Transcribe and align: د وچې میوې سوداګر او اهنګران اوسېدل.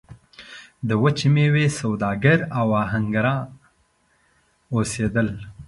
د 0.87 0.89
وچې 1.01 1.27
میوې 1.35 1.65
سوداګر 1.79 2.37
او 2.59 2.67
اهنګران 2.83 3.43
اوسېدل. 4.75 5.27